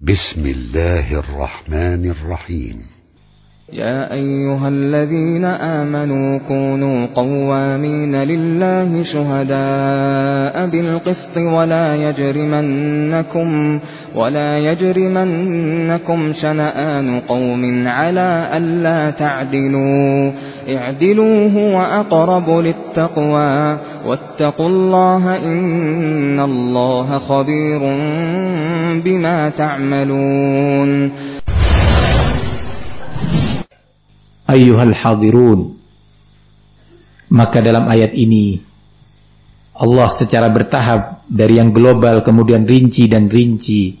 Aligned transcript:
بسم 0.00 0.46
الله 0.46 1.18
الرحمن 1.18 2.10
الرحيم. 2.10 2.76
يا 3.72 4.12
أيها 4.12 4.68
الذين 4.68 5.44
آمنوا 5.44 6.38
كونوا 6.38 7.06
قوامين 7.06 8.14
لله 8.16 9.02
شهداء. 9.02 10.35
بالقسط 10.66 11.36
ولا 11.36 11.96
يجرمنكم 11.96 13.80
ولا 14.14 14.58
يجرمنكم 14.58 16.32
شنآن 16.42 17.20
قوم 17.20 17.88
على 17.88 18.50
ألا 18.56 19.10
تعدلوا. 19.10 20.32
اعدلوا 20.68 21.50
هو 21.50 21.74
أقرب 21.82 22.48
للتقوى. 22.50 23.78
واتقوا 24.06 24.68
الله 24.68 25.36
إن 25.36 26.40
الله 26.40 27.18
خبير 27.18 27.80
بما 29.04 29.48
تعملون. 29.48 31.10
ayyuhal 34.46 34.94
hadirun 34.94 35.74
maka 37.26 37.58
dalam 37.58 37.90
ayat 37.90 38.14
ini 38.14 38.62
Allah 39.76 40.16
secara 40.16 40.48
bertahap 40.48 41.26
dari 41.28 41.60
yang 41.60 41.70
global 41.70 42.24
kemudian 42.24 42.64
rinci 42.64 43.06
dan 43.06 43.28
rinci 43.28 43.96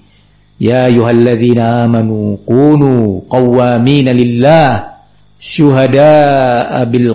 ya 0.56 0.88
ayyuhalladzina 0.88 1.84
amanu 1.84 2.40
kunu 2.48 3.28
qawwamina 3.28 4.16
lillah 4.16 5.00
syuhada'a 5.36 6.80
bil 6.88 7.12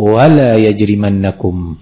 wa 0.00 0.24
la 0.30 0.56
yajrimannakum 0.56 1.76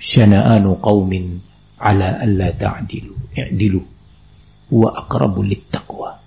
syana'anu 0.00 0.80
qaumin 0.80 1.42
ala 1.76 2.22
alla 2.22 2.48
ta'dilu 2.54 3.34
i'dilu 3.36 3.82
huwa 4.72 4.88
aqrabu 5.04 5.44
lit 5.44 5.68
taqwa 5.68 6.22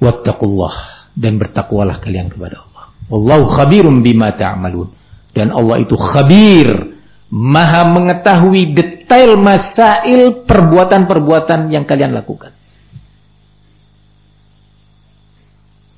wattaqullah 0.00 0.74
dan 1.18 1.36
bertakwalah 1.36 2.00
kalian 2.00 2.32
kepada 2.32 2.62
Allah. 2.64 2.69
Wallahu 3.10 3.58
khabirum 3.58 4.06
bima 4.06 4.30
ta'malun. 4.32 4.94
Dan 5.34 5.50
Allah 5.50 5.82
itu 5.82 5.98
khabir, 5.98 6.94
maha 7.30 7.86
mengetahui 7.90 8.74
detail 8.74 9.34
masail 9.34 10.46
perbuatan-perbuatan 10.46 11.74
yang 11.74 11.84
kalian 11.86 12.14
lakukan. 12.14 12.54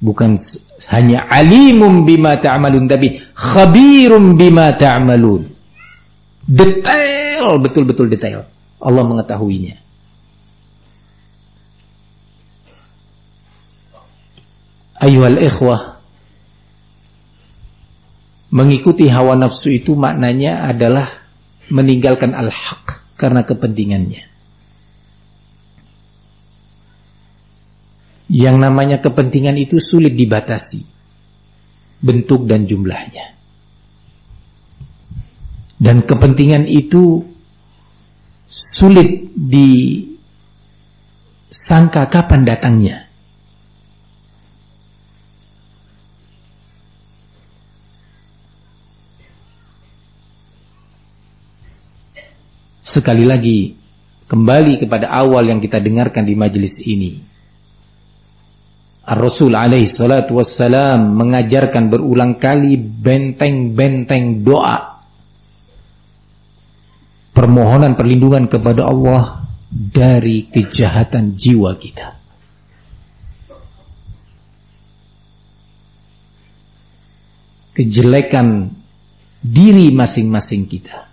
Bukan 0.03 0.35
hanya 0.91 1.31
alimum 1.31 2.03
bima 2.03 2.41
ta'malun 2.41 2.91
tapi 2.91 3.23
khabirum 3.37 4.35
bima 4.35 4.75
ta'malun. 4.75 5.53
Detail, 6.43 7.61
betul-betul 7.63 8.11
detail. 8.11 8.51
Allah 8.83 9.05
mengetahuinya. 9.07 9.83
ayuhal 15.03 15.39
ikhwah 15.43 15.92
mengikuti 18.53 19.09
hawa 19.09 19.33
nafsu 19.35 19.73
itu 19.73 19.97
maknanya 19.97 20.69
adalah 20.69 21.25
meninggalkan 21.73 22.37
al-haq 22.37 23.01
karena 23.17 23.49
kepentingannya. 23.49 24.29
Yang 28.33 28.57
namanya 28.61 29.01
kepentingan 29.01 29.57
itu 29.61 29.81
sulit 29.81 30.13
dibatasi 30.17 30.85
bentuk 32.01 32.45
dan 32.49 32.69
jumlahnya. 32.69 33.37
Dan 35.83 36.07
kepentingan 36.07 36.69
itu 36.71 37.27
sulit 38.47 39.33
disangka 41.51 42.07
kapan 42.09 42.47
datangnya. 42.47 43.12
Sekali 52.93 53.25
lagi, 53.25 53.73
kembali 54.29 54.85
kepada 54.85 55.09
awal 55.09 55.49
yang 55.49 55.65
kita 55.65 55.81
dengarkan 55.81 56.29
di 56.29 56.37
majelis 56.37 56.77
ini. 56.85 57.25
Ar-Rasul 59.09 59.57
alaihi 59.57 59.89
salatu 59.89 60.37
wassalam 60.37 61.17
mengajarkan 61.17 61.89
berulang 61.89 62.37
kali 62.37 62.77
benteng-benteng 62.77 64.45
doa. 64.45 65.01
Permohonan 67.33 67.97
perlindungan 67.97 68.45
kepada 68.53 68.85
Allah 68.85 69.49
dari 69.73 70.53
kejahatan 70.53 71.33
jiwa 71.33 71.73
kita. 71.81 72.21
Kejelekan 77.73 78.69
diri 79.41 79.89
masing-masing 79.97 80.69
kita 80.69 81.12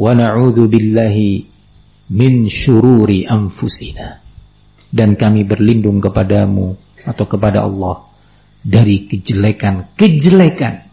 na'udzu 0.00 0.64
billahi 0.64 1.44
min 2.10 2.48
syururi 2.48 3.28
anfusina 3.28 4.24
dan 4.90 5.14
kami 5.14 5.46
berlindung 5.46 6.02
kepadamu 6.02 6.74
atau 7.06 7.24
kepada 7.28 7.62
Allah 7.62 8.08
dari 8.60 9.06
kejelekan-kejelekan 9.06 10.90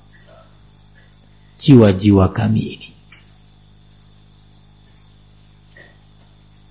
jiwa-jiwa 1.58 2.26
kami 2.32 2.64
ini. 2.78 2.90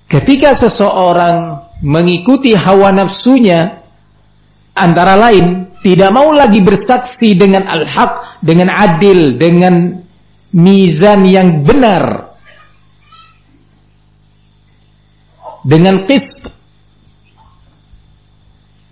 Ketika 0.07 0.55
seseorang 0.55 1.67
mengikuti 1.83 2.55
hawa 2.55 2.95
nafsunya 2.95 3.83
antara 4.71 5.19
lain 5.19 5.75
tidak 5.83 6.15
mau 6.15 6.31
lagi 6.31 6.63
bersaksi 6.63 7.35
dengan 7.35 7.67
al-haq, 7.67 8.39
dengan 8.39 8.71
adil, 8.71 9.35
dengan 9.35 10.06
mizan 10.56 11.28
yang 11.28 11.61
benar. 11.61 12.33
Dengan 15.61 16.09
qist. 16.09 16.49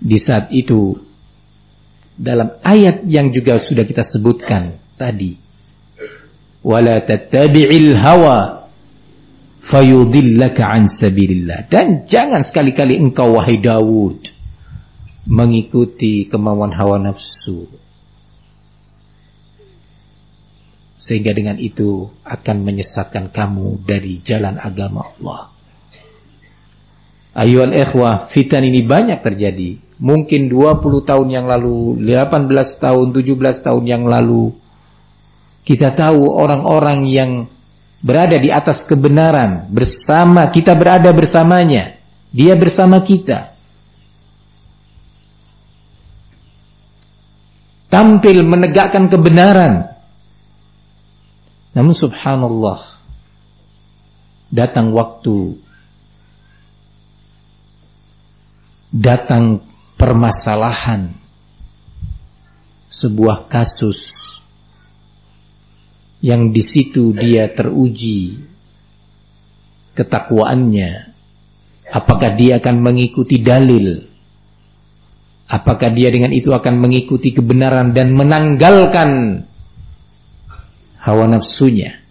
Di 0.05 0.21
saat 0.21 0.53
itu 0.53 1.01
dalam 2.13 2.61
ayat 2.61 3.09
yang 3.09 3.33
juga 3.33 3.57
sudah 3.65 3.89
kita 3.89 4.05
sebutkan 4.05 4.77
tadi 5.01 5.41
wala 6.61 7.01
tattabi'il 7.01 7.97
hawa 7.97 8.69
fayudillaka 9.65 10.69
an 10.69 10.93
sabilillah. 10.93 11.73
Dan 11.73 12.05
jangan 12.05 12.45
sekali-kali 12.45 13.01
engkau 13.01 13.41
wahai 13.41 13.57
Dawud 13.57 14.21
mengikuti 15.25 16.29
kemauan 16.29 16.77
hawa 16.77 17.01
nafsu 17.01 17.84
sehingga 21.05 21.37
dengan 21.37 21.61
itu 21.61 22.09
akan 22.25 22.65
menyesatkan 22.65 23.29
kamu 23.29 23.85
dari 23.85 24.25
jalan 24.25 24.57
agama 24.57 25.05
Allah 25.05 25.55
Ayuhal 27.35 27.75
ikhwah, 27.75 28.31
fitan 28.31 28.63
ini 28.63 28.87
banyak 28.87 29.19
terjadi. 29.19 29.83
Mungkin 29.99 30.47
20 30.47 31.03
tahun 31.03 31.29
yang 31.35 31.47
lalu, 31.51 31.99
18 31.99 32.79
tahun, 32.79 33.11
17 33.11 33.67
tahun 33.67 33.85
yang 33.91 34.07
lalu. 34.07 34.55
Kita 35.67 35.99
tahu 35.99 36.31
orang-orang 36.31 37.11
yang 37.11 37.31
berada 37.99 38.39
di 38.39 38.55
atas 38.55 38.87
kebenaran. 38.87 39.67
Bersama, 39.67 40.47
kita 40.55 40.79
berada 40.79 41.11
bersamanya. 41.11 41.99
Dia 42.31 42.55
bersama 42.55 43.03
kita. 43.03 43.59
Tampil 47.91 48.47
menegakkan 48.47 49.11
kebenaran. 49.11 49.94
Namun 51.75 51.95
subhanallah. 51.95 52.95
Datang 54.55 54.95
waktu 54.95 55.59
datang 58.95 59.59
permasalahan 59.99 61.19
sebuah 62.87 63.51
kasus 63.51 63.99
yang 66.23 66.55
di 66.55 66.63
situ 66.63 67.11
dia 67.11 67.51
teruji 67.51 68.39
ketakwaannya 69.99 71.11
apakah 71.91 72.39
dia 72.39 72.63
akan 72.63 72.77
mengikuti 72.79 73.43
dalil 73.43 74.07
apakah 75.51 75.91
dia 75.91 76.15
dengan 76.15 76.31
itu 76.31 76.55
akan 76.55 76.79
mengikuti 76.79 77.35
kebenaran 77.35 77.91
dan 77.91 78.15
menanggalkan 78.15 79.43
hawa 81.05 81.29
nafsunya 81.29 82.05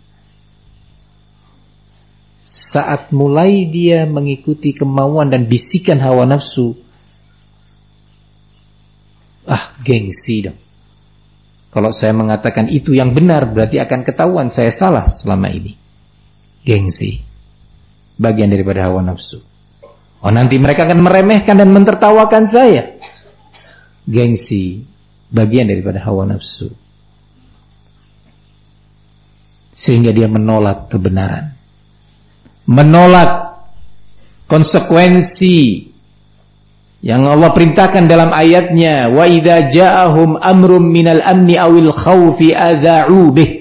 saat 2.74 3.14
mulai 3.14 3.70
dia 3.70 4.10
mengikuti 4.10 4.74
kemauan 4.74 5.30
dan 5.30 5.46
bisikan 5.46 6.02
hawa 6.02 6.26
nafsu, 6.26 6.74
ah 9.46 9.78
gengsi 9.86 10.50
dong. 10.50 10.58
Kalau 11.70 11.94
saya 11.94 12.18
mengatakan 12.18 12.70
itu 12.70 12.98
yang 12.98 13.14
benar 13.14 13.50
berarti 13.50 13.78
akan 13.78 14.02
ketahuan 14.02 14.50
saya 14.50 14.74
salah 14.74 15.10
selama 15.22 15.54
ini. 15.54 15.78
Gengsi. 16.66 17.22
bagian 18.14 18.54
daripada 18.54 18.86
hawa 18.86 19.02
nafsu. 19.02 19.42
Oh 20.22 20.30
nanti 20.30 20.56
mereka 20.62 20.86
akan 20.86 21.02
meremehkan 21.02 21.58
dan 21.58 21.74
mentertawakan 21.74 22.54
saya. 22.54 22.94
Gengsi, 24.06 24.86
bagian 25.34 25.66
daripada 25.66 25.98
hawa 26.06 26.30
nafsu. 26.30 26.70
Sehingga 29.84 30.16
dia 30.16 30.32
menolak 30.32 30.88
kebenaran. 30.88 31.52
Menolak 32.64 33.60
konsekuensi 34.48 35.92
yang 37.04 37.28
Allah 37.28 37.52
perintahkan 37.52 38.08
dalam 38.08 38.32
ayatnya. 38.32 39.12
Wa 39.12 39.28
idza 39.28 39.68
ja'ahum 39.68 40.40
amrum 40.40 40.88
minal 40.88 41.20
amni 41.20 41.60
awil 41.60 41.92
khawfi 41.92 42.56
adza'u 42.56 43.28
bih. 43.36 43.52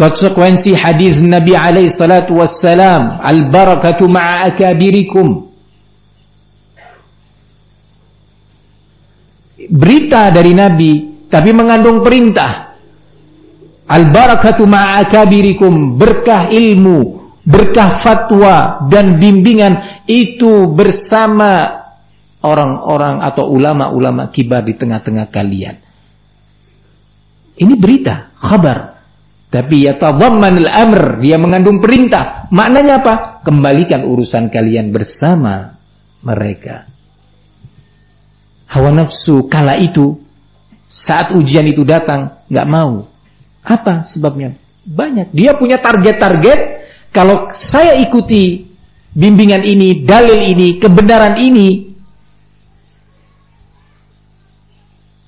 Konsekuensi 0.00 0.72
hadis 0.80 1.20
Nabi 1.20 1.52
alaihi 1.52 1.92
salatu 1.92 2.40
wassalam. 2.40 3.20
Al 3.20 3.52
barakatu 3.52 4.08
ma'a 4.08 4.48
akabirikum. 4.48 5.52
Berita 9.68 10.32
dari 10.32 10.56
Nabi 10.56 10.92
tapi 11.28 11.52
mengandung 11.52 12.00
perintah 12.00 12.69
al 13.90 14.06
barakatu 14.14 14.62
ma'a 14.70 15.02
akabirikum 15.02 15.98
berkah 15.98 16.46
ilmu 16.54 17.18
berkah 17.42 18.06
fatwa 18.06 18.86
dan 18.86 19.18
bimbingan 19.18 20.04
itu 20.06 20.70
bersama 20.70 21.82
orang-orang 22.40 23.20
atau 23.26 23.50
ulama-ulama 23.50 24.30
kibar 24.30 24.62
di 24.62 24.78
tengah-tengah 24.78 25.26
kalian 25.34 25.76
ini 27.58 27.74
berita 27.74 28.30
kabar 28.38 29.00
tapi 29.50 29.82
ya 29.82 29.98
yatadhammanul 29.98 30.70
amr, 30.70 31.18
dia 31.18 31.34
mengandung 31.34 31.82
perintah. 31.82 32.46
Maknanya 32.54 33.02
apa? 33.02 33.14
Kembalikan 33.42 34.06
urusan 34.06 34.46
kalian 34.46 34.94
bersama 34.94 35.74
mereka. 36.22 36.86
Hawa 38.70 38.94
nafsu 38.94 39.50
kala 39.50 39.74
itu 39.74 40.22
saat 40.86 41.34
ujian 41.34 41.66
itu 41.66 41.82
datang 41.82 42.46
nggak 42.46 42.68
mau. 42.70 43.10
Apa 43.60 44.08
sebabnya? 44.10 44.56
Banyak. 44.84 45.36
Dia 45.36 45.56
punya 45.56 45.78
target-target. 45.78 46.60
Kalau 47.10 47.50
saya 47.72 47.98
ikuti 48.00 48.70
bimbingan 49.12 49.66
ini, 49.66 50.06
dalil 50.06 50.40
ini, 50.46 50.78
kebenaran 50.78 51.36
ini, 51.42 51.90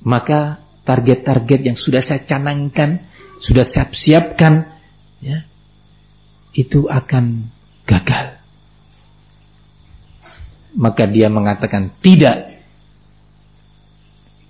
maka 0.02 0.62
target-target 0.82 1.60
yang 1.62 1.78
sudah 1.78 2.02
saya 2.02 2.22
canangkan 2.26 3.02
sudah 3.42 3.66
siap-siapkan 3.66 4.70
ya, 5.18 5.42
itu 6.54 6.86
akan 6.86 7.50
gagal. 7.86 8.38
Maka 10.72 11.04
dia 11.10 11.28
mengatakan 11.28 11.92
tidak. 12.00 12.48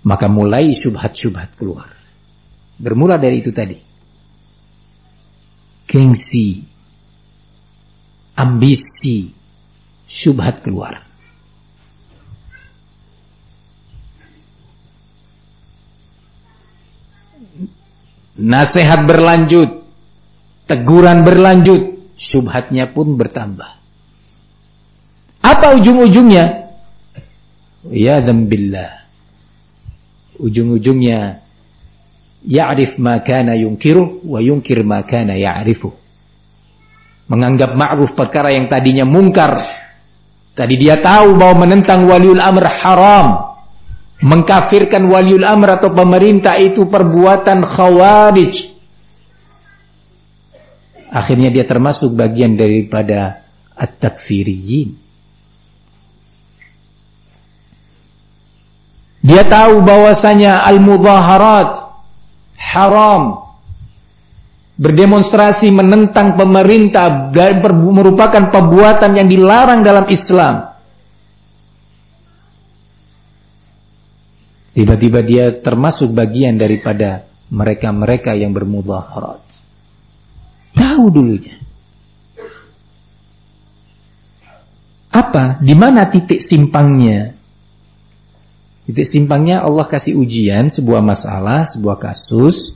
Maka 0.02 0.26
mulai 0.26 0.75
syubhat-syubhat 0.75 1.55
keluar. 1.55 2.01
Bermula 2.82 3.14
dari 3.14 3.38
itu 3.38 3.55
tadi. 3.55 3.79
Gengsi, 5.87 6.67
ambisi, 8.34 9.31
syubhat 10.11 10.67
keluar. 10.67 11.06
Nasihat 18.34 19.06
berlanjut, 19.06 19.87
teguran 20.67 21.23
berlanjut, 21.23 22.02
syubhatnya 22.19 22.90
pun 22.90 23.14
bertambah. 23.14 23.78
Apa 25.38 25.78
ujung-ujungnya? 25.78 26.75
Ya 27.94 28.19
dzambillah. 28.19 29.06
Ujung-ujungnya 30.43 31.44
ya'rif 32.42 32.98
ma 32.98 33.22
kana 33.22 33.54
yungkiru 33.54 34.26
wa 34.26 34.38
yunkir 34.42 34.82
ma 34.82 35.02
kana 35.06 35.38
ya'rifu. 35.38 35.90
Menganggap 37.30 37.78
ma'ruf 37.78 38.12
perkara 38.18 38.52
yang 38.52 38.66
tadinya 38.68 39.06
mungkar. 39.06 39.56
Tadi 40.52 40.74
dia 40.76 41.00
tahu 41.00 41.32
bahwa 41.38 41.64
menentang 41.64 42.04
waliul 42.04 42.42
amr 42.42 42.66
haram 42.84 43.56
mengkafirkan 44.22 45.08
waliul 45.10 45.42
amr 45.42 45.80
atau 45.80 45.90
pemerintah 45.90 46.60
itu 46.60 46.86
perbuatan 46.86 47.64
khawarij. 47.64 48.54
Akhirnya 51.12 51.52
dia 51.52 51.64
termasuk 51.64 52.12
bagian 52.12 52.56
daripada 52.56 53.44
at-takfiriyin. 53.76 54.96
Dia 59.22 59.46
tahu 59.46 59.86
bahwasanya 59.86 60.66
al-mudaharat 60.66 61.81
haram. 62.62 63.50
Berdemonstrasi 64.73 65.69
menentang 65.69 66.35
pemerintah 66.38 67.31
dan 67.31 67.61
merupakan 67.93 68.50
perbuatan 68.50 69.19
yang 69.19 69.29
dilarang 69.29 69.85
dalam 69.85 70.09
Islam. 70.09 70.73
Tiba-tiba 74.73 75.20
dia 75.20 75.53
termasuk 75.61 76.17
bagian 76.17 76.56
daripada 76.56 77.29
mereka-mereka 77.53 78.32
yang 78.32 78.56
bermudaharat. 78.56 79.44
Tahu 80.73 81.05
dulunya. 81.12 81.61
Apa? 85.12 85.61
Di 85.61 85.76
mana 85.76 86.09
titik 86.09 86.49
simpangnya? 86.49 87.37
Titik 88.82 89.14
simpangnya 89.14 89.62
Allah 89.62 89.87
kasih 89.87 90.19
ujian 90.19 90.67
sebuah 90.67 90.99
masalah, 90.99 91.70
sebuah 91.70 92.02
kasus. 92.02 92.75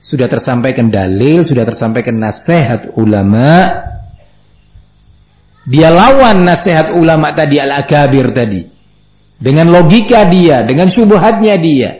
Sudah 0.00 0.26
tersampaikan 0.26 0.88
dalil, 0.88 1.44
sudah 1.44 1.68
tersampaikan 1.68 2.16
nasihat 2.16 2.96
ulama. 2.96 3.68
Dia 5.68 5.92
lawan 5.92 6.42
nasihat 6.42 6.96
ulama 6.96 7.30
tadi, 7.36 7.60
al-akabir 7.60 8.32
tadi. 8.32 8.66
Dengan 9.36 9.68
logika 9.68 10.24
dia, 10.26 10.64
dengan 10.64 10.88
syubhatnya 10.88 11.54
dia. 11.60 11.90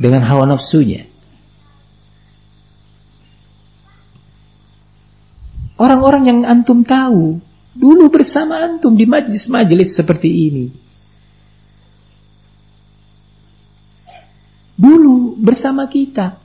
Dengan 0.00 0.24
hawa 0.26 0.48
nafsunya. 0.48 1.06
Orang-orang 5.78 6.22
yang 6.26 6.38
antum 6.42 6.82
tahu, 6.82 7.38
dulu 7.76 8.10
bersama 8.10 8.58
antum 8.64 8.98
di 8.98 9.06
majlis-majlis 9.06 9.94
seperti 9.94 10.26
ini. 10.50 10.87
Dulu 14.78 15.34
bersama 15.42 15.90
kita. 15.90 16.38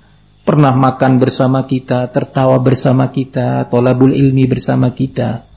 Pernah 0.44 0.76
makan 0.76 1.24
bersama 1.24 1.64
kita, 1.64 2.12
tertawa 2.12 2.60
bersama 2.60 3.08
kita, 3.08 3.64
tolabul 3.72 4.12
ilmi 4.12 4.44
bersama 4.44 4.92
kita. 4.92 5.48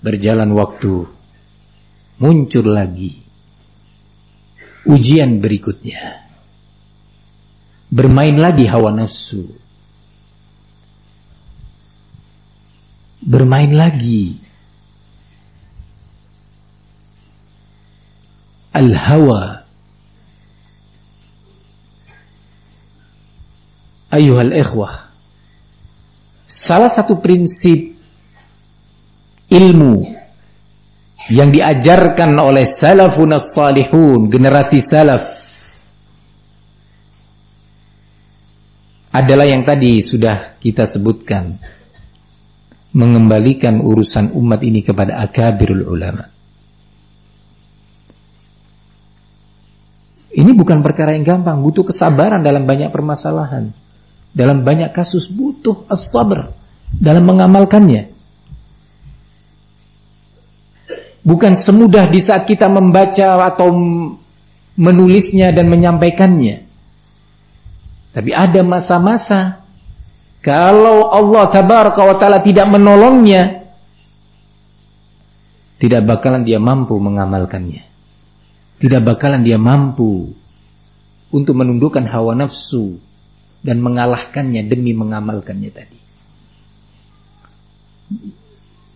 Berjalan 0.00 0.48
waktu, 0.56 1.04
muncul 2.16 2.64
lagi 2.72 3.28
ujian 4.88 5.44
berikutnya. 5.44 6.24
Bermain 7.92 8.36
lagi 8.36 8.64
hawa 8.64 8.92
nafsu. 8.96 9.52
Bermain 13.20 13.68
lagi 13.68 14.40
al-hawa. 18.78 19.66
Ayuhal 24.08 24.54
ikhwah. 24.54 25.10
Salah 26.48 26.94
satu 26.94 27.20
prinsip 27.20 27.92
ilmu 29.52 30.06
yang 31.28 31.52
diajarkan 31.52 32.32
oleh 32.40 32.78
salafun 32.80 33.36
salihun, 33.52 34.32
generasi 34.32 34.80
salaf 34.88 35.36
adalah 39.12 39.44
yang 39.44 39.64
tadi 39.66 40.04
sudah 40.04 40.56
kita 40.56 40.88
sebutkan 40.88 41.60
mengembalikan 42.96 43.84
urusan 43.84 44.32
umat 44.32 44.64
ini 44.64 44.80
kepada 44.80 45.20
akabirul 45.20 45.84
ulama. 45.84 46.37
Ini 50.28 50.52
bukan 50.52 50.84
perkara 50.84 51.16
yang 51.16 51.24
gampang, 51.24 51.64
butuh 51.64 51.88
kesabaran 51.88 52.44
dalam 52.44 52.68
banyak 52.68 52.92
permasalahan. 52.92 53.72
Dalam 54.36 54.60
banyak 54.60 54.92
kasus 54.92 55.24
butuh 55.32 55.88
as-sabr 55.88 56.52
dalam 56.92 57.24
mengamalkannya. 57.24 58.12
Bukan 61.24 61.64
semudah 61.64 62.08
di 62.08 62.24
saat 62.24 62.44
kita 62.44 62.68
membaca 62.68 63.48
atau 63.52 63.72
menulisnya 64.76 65.52
dan 65.52 65.68
menyampaikannya. 65.68 66.64
Tapi 68.12 68.30
ada 68.32 68.60
masa-masa 68.64 69.64
kalau 70.44 71.12
Allah 71.12 71.44
tabaraka 71.52 72.00
wa 72.04 72.16
taala 72.16 72.40
tidak 72.40 72.70
menolongnya 72.70 73.58
tidak 75.78 76.02
bakalan 76.06 76.42
dia 76.42 76.58
mampu 76.58 76.98
mengamalkannya. 76.98 77.87
Tidak 78.78 79.02
bakalan 79.02 79.42
dia 79.42 79.58
mampu 79.58 80.30
untuk 81.34 81.54
menundukkan 81.58 82.06
hawa 82.06 82.38
nafsu 82.38 83.02
dan 83.58 83.82
mengalahkannya 83.82 84.62
demi 84.70 84.94
mengamalkannya 84.94 85.70
tadi. 85.74 86.00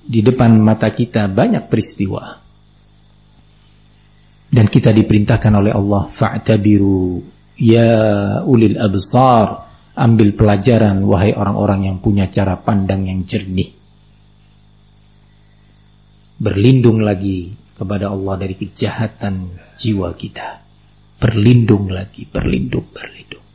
Di 0.02 0.20
depan 0.22 0.54
mata 0.62 0.86
kita 0.90 1.26
banyak 1.26 1.66
peristiwa. 1.66 2.38
Dan 4.52 4.68
kita 4.68 4.92
diperintahkan 4.92 5.52
oleh 5.56 5.72
Allah 5.72 6.12
fa'tabiru 6.12 7.24
ya 7.56 7.88
ulil 8.44 8.76
absar 8.76 9.72
ambil 9.96 10.36
pelajaran 10.36 11.00
wahai 11.08 11.32
orang-orang 11.32 11.88
yang 11.88 11.96
punya 12.04 12.28
cara 12.28 12.60
pandang 12.60 13.08
yang 13.08 13.24
jernih. 13.24 13.72
Berlindung 16.36 17.00
lagi 17.00 17.61
kepada 17.76 18.12
Allah 18.12 18.34
dari 18.40 18.54
kejahatan 18.56 19.56
jiwa 19.80 20.12
kita. 20.14 20.62
Berlindung 21.22 21.88
lagi, 21.88 22.26
berlindung, 22.26 22.90
berlindung. 22.90 23.46